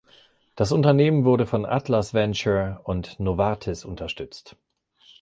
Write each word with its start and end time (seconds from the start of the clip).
Das 0.55 0.71
Unternehmen 0.71 1.25
wurde 1.25 1.45
von 1.45 1.63
Atlas 1.63 2.15
Venture 2.15 2.81
und 2.85 3.19
Novartis 3.19 3.85
unterstützt. 3.85 4.55